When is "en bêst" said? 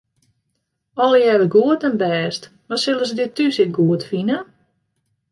1.89-2.47